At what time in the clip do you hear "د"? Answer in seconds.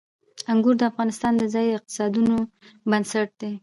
0.79-0.83, 1.37-1.43